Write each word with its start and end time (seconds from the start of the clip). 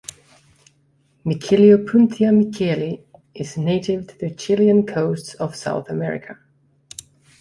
"Miqueliopuntia 1.27 2.31
miqueli" 2.33 3.03
is 3.35 3.55
native 3.55 4.07
to 4.07 4.17
the 4.17 4.31
Chilean 4.31 4.83
coasts 4.83 5.35
of 5.35 5.55
South 5.55 5.91
America. 5.91 6.39